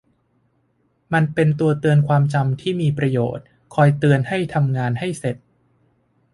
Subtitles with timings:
[1.13, 5.37] มันเป็นตัวเตือนความจำที่มีประโยชน์ คอยเตือนให้ทำงานให้เสร็จ